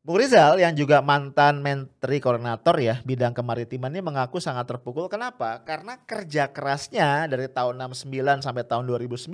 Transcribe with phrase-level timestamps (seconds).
[0.00, 5.12] Bung Rizal yang juga mantan Menteri Koordinator ya bidang kemaritiman ini mengaku sangat terpukul.
[5.12, 5.60] Kenapa?
[5.60, 9.28] Karena kerja kerasnya dari tahun 69 sampai tahun 2009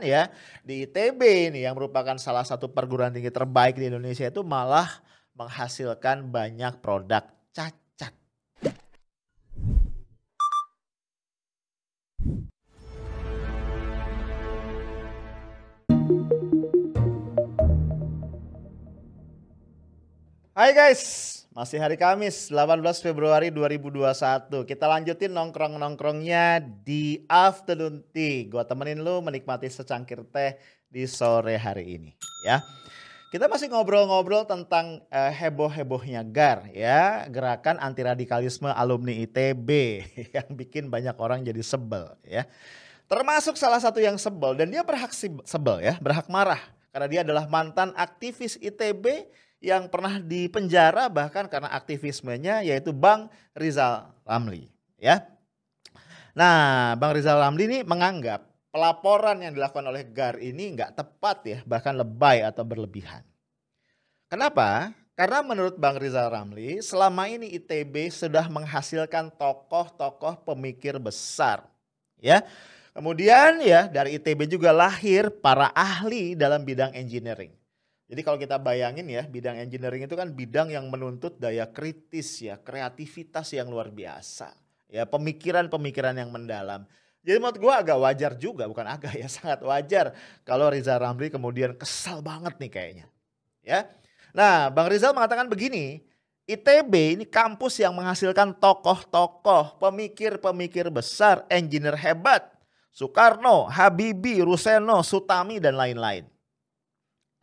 [0.00, 0.32] ya
[0.64, 4.88] di ITB ini yang merupakan salah satu perguruan tinggi terbaik di Indonesia itu malah
[5.36, 7.85] menghasilkan banyak produk cacat.
[20.56, 24.64] Hai guys, masih hari Kamis 18 Februari 2021.
[24.64, 28.48] Kita lanjutin nongkrong-nongkrongnya di afternoon tea.
[28.48, 30.56] Gua temenin lu menikmati secangkir teh
[30.88, 32.64] di sore hari ini ya.
[33.28, 39.68] Kita masih ngobrol-ngobrol tentang uh, heboh-hebohnya GAR ya, gerakan anti radikalisme alumni ITB
[40.40, 42.48] yang bikin banyak orang jadi sebel ya.
[43.12, 45.12] Termasuk salah satu yang sebel dan dia berhak
[45.44, 46.64] sebel ya, berhak marah
[46.96, 49.28] karena dia adalah mantan aktivis ITB
[49.60, 54.68] yang pernah dipenjara bahkan karena aktivismenya yaitu Bang Rizal Ramli
[55.00, 55.24] ya.
[56.36, 61.58] Nah, Bang Rizal Ramli ini menganggap pelaporan yang dilakukan oleh GAR ini nggak tepat ya,
[61.64, 63.24] bahkan lebay atau berlebihan.
[64.28, 64.92] Kenapa?
[65.16, 71.64] Karena menurut Bang Rizal Ramli, selama ini ITB sudah menghasilkan tokoh-tokoh pemikir besar.
[72.20, 72.44] Ya.
[72.92, 77.52] Kemudian ya dari ITB juga lahir para ahli dalam bidang engineering.
[78.06, 82.54] Jadi kalau kita bayangin ya, bidang engineering itu kan bidang yang menuntut daya kritis ya,
[82.54, 84.54] kreativitas yang luar biasa.
[84.86, 86.86] Ya, pemikiran-pemikiran yang mendalam.
[87.26, 90.14] Jadi menurut gue agak wajar juga, bukan agak ya, sangat wajar
[90.46, 93.06] kalau Rizal Ramli kemudian kesal banget nih kayaknya.
[93.66, 93.90] Ya.
[94.30, 96.06] Nah, Bang Rizal mengatakan begini,
[96.46, 102.46] ITB ini kampus yang menghasilkan tokoh-tokoh, pemikir-pemikir besar, engineer hebat.
[102.94, 106.35] Soekarno, Habibie, Ruseno, Sutami, dan lain-lain.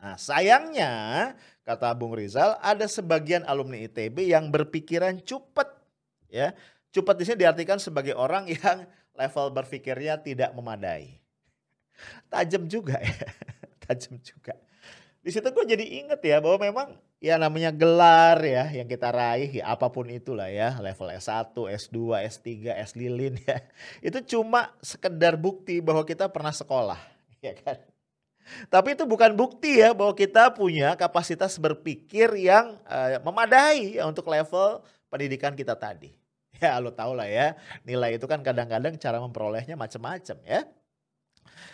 [0.04, 1.32] Nah sayangnya
[1.64, 5.72] kata Bung Rizal ada sebagian alumni ITB yang berpikiran cupet
[6.28, 6.52] ya.
[6.92, 8.84] Cupet di diartikan sebagai orang yang
[9.16, 11.16] level berpikirnya tidak memadai.
[12.28, 13.26] Tajam juga ya,
[13.88, 14.52] tajam juga.
[15.24, 19.64] Di situ gue jadi inget ya bahwa memang ya namanya gelar ya yang kita raih
[19.64, 21.96] ya apa pun itulah ya level S1, S2,
[22.28, 23.64] S3, S lilin ya.
[24.04, 27.00] Itu cuma sekedar bukti bahwa kita pernah sekolah
[27.40, 27.93] ya kan.
[28.68, 34.26] Tapi itu bukan bukti ya bahwa kita punya kapasitas berpikir yang uh, memadai ya, untuk
[34.28, 36.12] level pendidikan kita tadi.
[36.62, 40.62] Ya lo tau lah ya, nilai itu kan kadang-kadang cara memperolehnya macam-macam ya.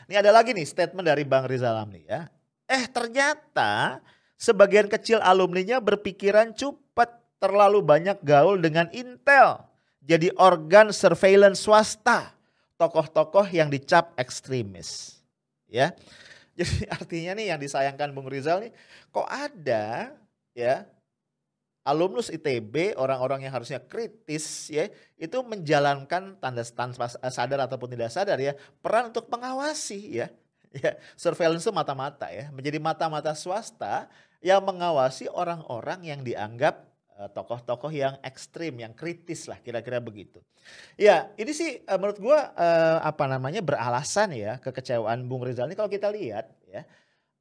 [0.09, 2.27] Ini ada lagi nih statement dari Bang Rizal Amli ya.
[2.65, 4.01] Eh ternyata
[4.41, 9.63] sebagian kecil alumninya berpikiran cepat terlalu banyak gaul dengan Intel.
[10.01, 12.33] Jadi organ surveillance swasta.
[12.81, 15.21] Tokoh-tokoh yang dicap ekstremis.
[15.69, 15.93] Ya.
[16.61, 18.73] Jadi artinya nih yang disayangkan Bung Rizal nih
[19.09, 20.13] kok ada
[20.53, 20.85] ya
[21.89, 28.37] alumnus ITB orang-orang yang harusnya kritis ya itu menjalankan tanda tanpa sadar ataupun tidak sadar
[28.37, 28.53] ya
[28.85, 30.29] peran untuk mengawasi ya
[30.85, 34.13] ya surveillance itu mata-mata ya menjadi mata-mata swasta
[34.45, 36.90] yang mengawasi orang-orang yang dianggap Eh,
[37.29, 40.41] tokoh-tokoh yang ekstrim, yang kritis lah kira-kira begitu.
[40.97, 45.77] Ya ini sih uh, menurut gue uh, apa namanya beralasan ya kekecewaan Bung Rizal ini
[45.77, 46.89] kalau kita lihat ya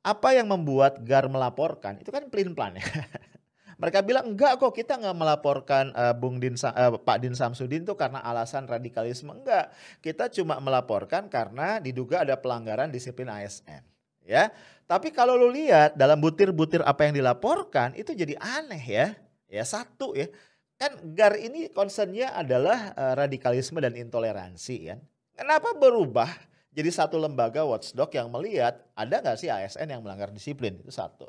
[0.04, 2.84] apa yang membuat Gar melaporkan itu kan pelin plan ya.
[3.80, 7.96] Mereka bilang enggak kok kita nggak melaporkan uh, Bung Din uh, Pak Din Samsudin itu
[7.96, 9.72] karena alasan radikalisme enggak.
[10.04, 13.88] Kita cuma melaporkan karena diduga ada pelanggaran disiplin ASN.
[14.28, 14.54] Ya,
[14.86, 19.08] tapi kalau lu lihat dalam butir-butir apa yang dilaporkan itu jadi aneh ya
[19.50, 20.30] Ya satu ya,
[20.78, 25.00] kan GAR ini concernnya adalah uh, radikalisme dan intoleransi kan.
[25.36, 26.30] Kenapa berubah
[26.70, 31.28] jadi satu lembaga watchdog yang melihat ada nggak sih ASN yang melanggar disiplin itu satu.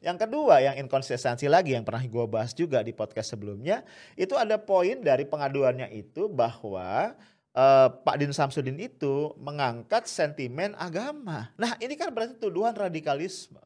[0.00, 4.56] Yang kedua yang inkonsistensi lagi yang pernah gue bahas juga di podcast sebelumnya itu ada
[4.56, 7.18] poin dari pengaduannya itu bahwa
[7.54, 11.50] uh, Pak Din Samsudin itu mengangkat sentimen agama.
[11.58, 13.60] Nah ini kan berarti tuduhan radikalisme.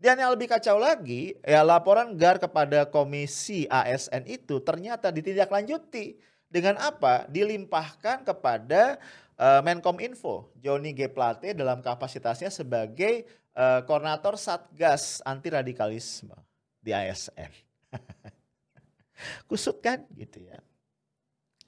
[0.00, 6.16] Dan yang lebih kacau lagi, ya laporan GAR kepada Komisi ASN itu ternyata ditindaklanjuti
[6.48, 7.28] dengan apa?
[7.28, 8.96] Dilimpahkan kepada
[9.36, 11.04] uh, Menkom Info, Joni G.
[11.12, 16.32] Plate dalam kapasitasnya sebagai uh, koordinator Satgas Anti Radikalisme
[16.80, 17.52] di ASN.
[19.52, 20.64] Kusut kan gitu ya.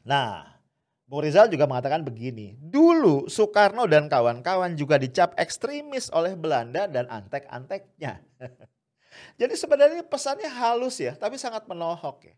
[0.09, 0.62] Nah,
[1.07, 7.05] Bung Rizal juga mengatakan begini, dulu Soekarno dan kawan-kawan juga dicap ekstremis oleh Belanda dan
[7.11, 8.23] antek-anteknya.
[9.41, 12.35] Jadi sebenarnya pesannya halus ya, tapi sangat menohok ya.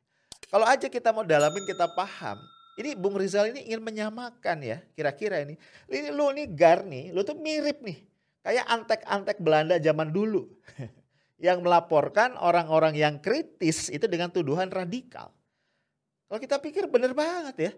[0.51, 2.39] Kalau aja kita mau dalamin kita paham,
[2.75, 5.55] ini Bung Rizal ini ingin menyamakan ya, kira-kira ini.
[5.87, 8.03] Ini lu nih Gar nih, lu tuh mirip nih.
[8.45, 10.51] Kayak antek-antek Belanda zaman dulu.
[11.45, 15.35] yang melaporkan orang-orang yang kritis itu dengan tuduhan radikal.
[16.27, 17.73] Kalau kita pikir benar banget ya.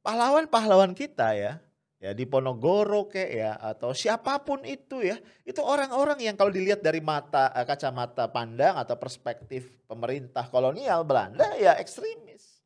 [0.00, 1.60] Pahlawan-pahlawan kita ya,
[2.00, 6.80] ya di Ponorogo kayak ya atau siapa pun itu ya, itu orang-orang yang kalau dilihat
[6.80, 12.64] dari mata eh, kacamata pandang atau perspektif pemerintah kolonial Belanda ya ekstremis.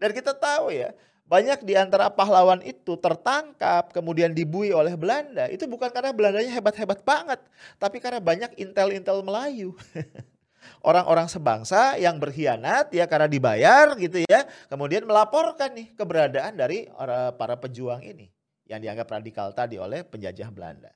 [0.00, 5.48] Dan kita tahu ya, banyak di antara pahlawan itu tertangkap kemudian dibui oleh Belanda.
[5.48, 7.40] Itu bukan karena Belandanya hebat-hebat banget,
[7.80, 9.72] tapi karena banyak intel-intel Melayu.
[10.84, 16.88] Orang-orang sebangsa yang berkhianat ya karena dibayar gitu ya, kemudian melaporkan nih keberadaan dari
[17.40, 18.28] para pejuang ini
[18.68, 20.92] yang dianggap radikal tadi oleh penjajah Belanda.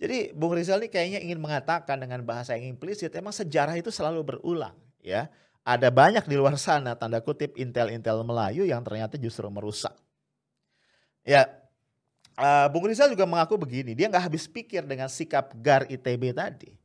[0.00, 4.24] Jadi Bung Rizal ini kayaknya ingin mengatakan dengan bahasa yang implisit, emang sejarah itu selalu
[4.24, 5.28] berulang ya
[5.64, 9.92] ada banyak di luar sana tanda kutip intel-intel Melayu yang ternyata justru merusak.
[11.20, 11.52] Ya,
[12.40, 16.79] uh, Bung Rizal juga mengaku begini, dia nggak habis pikir dengan sikap GAR ITB tadi.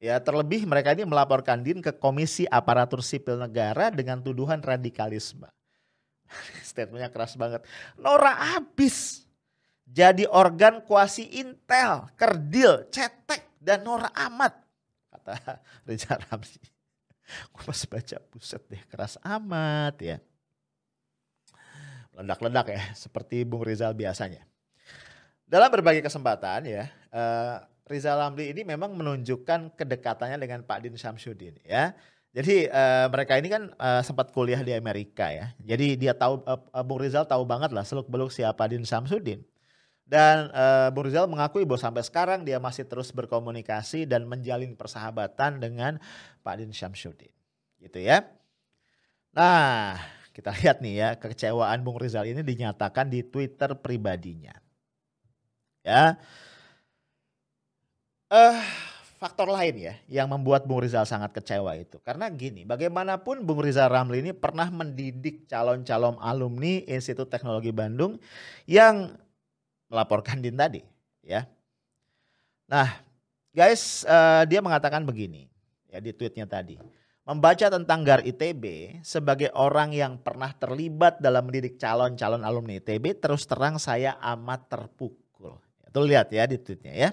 [0.00, 5.44] Ya, terlebih mereka ini melaporkan Din ke Komisi Aparatur Sipil Negara dengan tuduhan radikalisme.
[6.64, 7.68] Statementnya keras banget.
[8.00, 9.28] Nora abis
[9.84, 14.56] jadi organ kuasi intel, kerdil, cetek, dan Nora amat,
[15.12, 16.62] kata Rizal Ramzi.
[17.52, 20.16] Gue pas baca buset deh keras amat ya.
[22.16, 24.46] Ledak-ledak ya seperti Bung Rizal biasanya.
[25.44, 27.58] Dalam berbagai kesempatan ya, uh,
[27.90, 31.92] Rizal Ramli ini memang menunjukkan kedekatannya dengan Pak Din Syamsuddin ya.
[32.30, 35.50] Jadi uh, mereka ini kan uh, sempat kuliah di Amerika ya.
[35.58, 39.42] Jadi dia tahu uh, Bung Rizal tahu banget lah seluk beluk siapa Din Syamsuddin.
[40.06, 45.58] Dan uh, Bung Rizal mengakui bahwa sampai sekarang dia masih terus berkomunikasi dan menjalin persahabatan
[45.58, 45.98] dengan
[46.46, 47.34] Pak Din Syamsuddin.
[47.82, 48.22] Gitu ya.
[49.34, 49.98] Nah,
[50.34, 54.54] kita lihat nih ya, kekecewaan Bung Rizal ini dinyatakan di Twitter pribadinya.
[55.82, 56.18] Ya.
[58.30, 58.62] Uh,
[59.20, 62.00] faktor lain ya yang membuat Bung Rizal sangat kecewa itu.
[62.00, 68.16] Karena gini, bagaimanapun Bung Rizal Ramli ini pernah mendidik calon-calon alumni Institut Teknologi Bandung
[68.64, 69.12] yang
[69.92, 70.80] melaporkan Din tadi,
[71.20, 71.44] ya.
[72.70, 73.02] Nah,
[73.52, 75.50] guys, uh, dia mengatakan begini,
[75.90, 76.80] ya di tweetnya tadi.
[77.26, 83.44] Membaca tentang GAR ITB sebagai orang yang pernah terlibat dalam mendidik calon-calon alumni ITB, terus
[83.44, 85.60] terang saya amat terpukul.
[85.90, 87.10] Tuh lihat ya di tweetnya ya.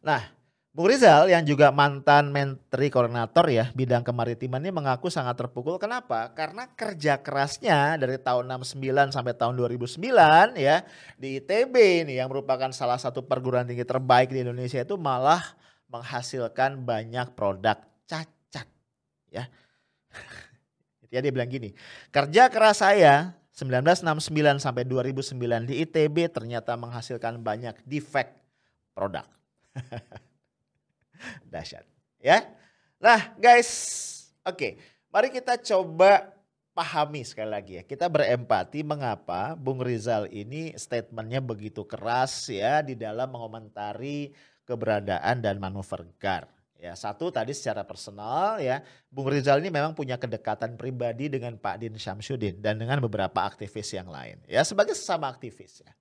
[0.00, 5.82] Nah, Bung Rizal yang juga mantan menteri koordinator ya bidang kemaritiman ini mengaku sangat terpukul.
[5.82, 6.30] Kenapa?
[6.30, 9.98] Karena kerja kerasnya dari tahun 69 sampai tahun 2009
[10.54, 10.86] ya
[11.18, 15.42] di ITB ini yang merupakan salah satu perguruan tinggi terbaik di Indonesia itu malah
[15.90, 18.70] menghasilkan banyak produk cacat
[19.26, 19.50] ya.
[21.12, 21.74] ya dia bilang gini,
[22.14, 28.38] kerja keras saya 1969 sampai 2009 di ITB ternyata menghasilkan banyak defect
[28.94, 29.39] produk.
[31.52, 31.84] Dahsyat.
[32.20, 32.46] Ya.
[33.00, 33.70] Nah guys,
[34.44, 34.56] oke.
[34.56, 34.72] Okay.
[35.10, 36.30] Mari kita coba
[36.70, 37.82] pahami sekali lagi ya.
[37.82, 44.30] Kita berempati mengapa Bung Rizal ini statementnya begitu keras ya di dalam mengomentari
[44.62, 46.46] keberadaan dan manuver GAR.
[46.80, 48.80] Ya, satu tadi secara personal ya,
[49.12, 53.92] Bung Rizal ini memang punya kedekatan pribadi dengan Pak Din Syamsuddin dan dengan beberapa aktivis
[53.92, 54.40] yang lain.
[54.48, 55.92] Ya, sebagai sesama aktivis ya.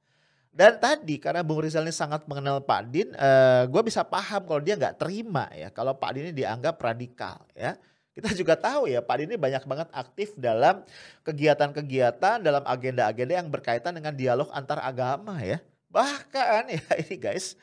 [0.50, 4.60] Dan tadi karena Bung Rizal ini sangat mengenal Pak Din, eh, gue bisa paham kalau
[4.60, 7.78] dia nggak terima ya kalau Pak Din ini dianggap radikal ya.
[8.10, 10.82] Kita juga tahu ya Pak Din ini banyak banget aktif dalam
[11.24, 15.62] kegiatan-kegiatan dalam agenda-agenda yang berkaitan dengan dialog antar agama ya.
[15.94, 17.53] Bahkan ya ini guys,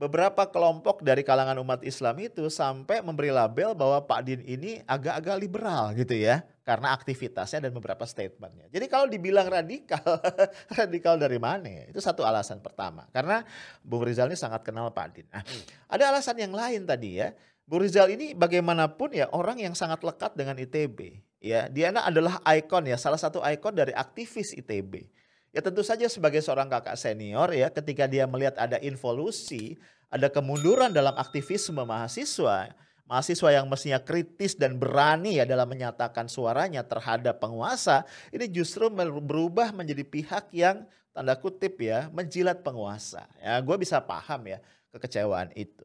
[0.00, 5.36] beberapa kelompok dari kalangan umat Islam itu sampai memberi label bahwa Pak Din ini agak-agak
[5.36, 8.72] liberal gitu ya karena aktivitasnya dan beberapa statementnya.
[8.72, 10.00] Jadi kalau dibilang radikal,
[10.80, 11.68] radikal dari mana?
[11.68, 11.84] Ya?
[11.92, 13.04] Itu satu alasan pertama.
[13.12, 13.44] Karena
[13.84, 15.28] Bung Rizal ini sangat kenal Pak Din.
[15.28, 15.44] Nah,
[15.92, 17.36] ada alasan yang lain tadi ya.
[17.68, 21.20] Bung Rizal ini bagaimanapun ya orang yang sangat lekat dengan ITB.
[21.44, 25.08] Ya, dia adalah ikon ya, salah satu ikon dari aktivis ITB.
[25.50, 29.74] Ya tentu saja sebagai seorang kakak senior ya ketika dia melihat ada involusi,
[30.06, 32.70] ada kemunduran dalam aktivisme mahasiswa,
[33.10, 39.74] mahasiswa yang mestinya kritis dan berani ya dalam menyatakan suaranya terhadap penguasa, ini justru berubah
[39.74, 43.26] menjadi pihak yang tanda kutip ya menjilat penguasa.
[43.42, 44.62] Ya, gue bisa paham ya
[44.94, 45.82] kekecewaan itu.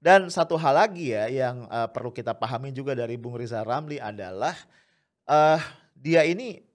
[0.00, 4.00] Dan satu hal lagi ya yang uh, perlu kita pahami juga dari Bung Riza Ramli
[4.00, 4.56] adalah
[5.28, 5.60] uh,
[5.96, 6.65] dia ini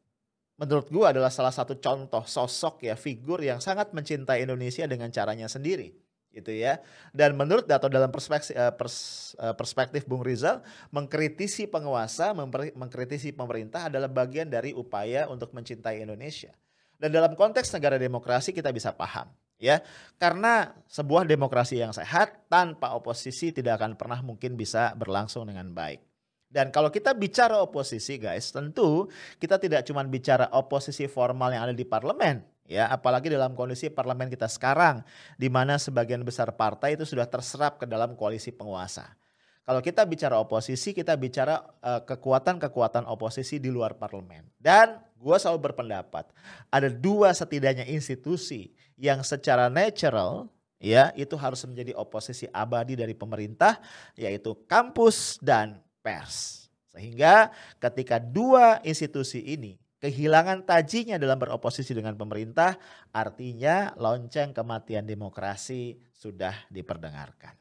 [0.61, 5.49] menurut gue adalah salah satu contoh sosok ya figur yang sangat mencintai Indonesia dengan caranya
[5.49, 5.89] sendiri
[6.31, 6.79] gitu ya.
[7.11, 10.63] Dan menurut atau dalam perspektif, eh, eh, perspektif Bung Rizal,
[10.93, 12.31] mengkritisi penguasa,
[12.77, 16.53] mengkritisi pemerintah adalah bagian dari upaya untuk mencintai Indonesia.
[17.01, 19.27] Dan dalam konteks negara demokrasi kita bisa paham
[19.57, 19.81] ya.
[20.21, 26.10] Karena sebuah demokrasi yang sehat tanpa oposisi tidak akan pernah mungkin bisa berlangsung dengan baik.
[26.51, 29.07] Dan kalau kita bicara oposisi guys, tentu
[29.39, 34.27] kita tidak cuma bicara oposisi formal yang ada di parlemen, ya apalagi dalam kondisi parlemen
[34.27, 34.99] kita sekarang
[35.39, 39.15] di mana sebagian besar partai itu sudah terserap ke dalam koalisi penguasa.
[39.63, 44.43] Kalau kita bicara oposisi, kita bicara uh, kekuatan-kekuatan oposisi di luar parlemen.
[44.59, 46.33] Dan gue selalu berpendapat
[46.67, 50.49] ada dua setidaknya institusi yang secara natural
[50.81, 53.77] ya itu harus menjadi oposisi abadi dari pemerintah
[54.17, 56.67] yaitu kampus dan pers.
[56.91, 62.75] Sehingga ketika dua institusi ini kehilangan tajinya dalam beroposisi dengan pemerintah,
[63.15, 67.55] artinya lonceng kematian demokrasi sudah diperdengarkan.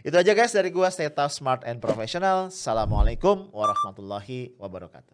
[0.00, 2.48] Itu aja guys dari gua Stay Tough, Smart and Professional.
[2.48, 5.12] Assalamualaikum warahmatullahi wabarakatuh.